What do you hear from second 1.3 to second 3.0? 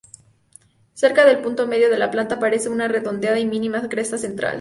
punto medio de la planta aparece una